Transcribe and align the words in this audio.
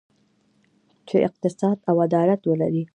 چې 1.07 1.15
اقتصاد 1.27 1.77
او 1.89 1.95
عدالت 2.05 2.41
ولري. 2.45 2.83